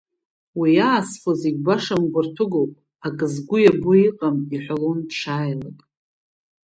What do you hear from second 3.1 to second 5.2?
сгәы иабо иҟам, иҳәалон уи